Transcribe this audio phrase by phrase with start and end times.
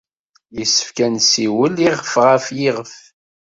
[0.57, 2.93] Yessefk ad nessiwel iɣef ɣer yiɣef.